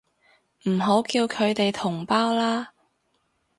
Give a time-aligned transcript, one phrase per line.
[0.67, 2.73] 唔好叫佢哋同胞啦